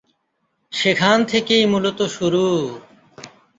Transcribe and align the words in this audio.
সেখান 0.73 1.17
থেকেই 1.25 1.65
মূলত 1.65 1.99
শুরু। 2.07 2.45